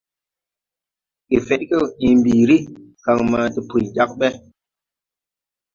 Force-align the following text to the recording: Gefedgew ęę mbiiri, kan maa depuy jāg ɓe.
Gefedgew 1.31 1.87
ęę 2.05 2.13
mbiiri, 2.19 2.57
kan 3.03 3.19
maa 3.31 3.47
depuy 3.55 3.83
jāg 3.95 4.11
ɓe. 4.19 4.27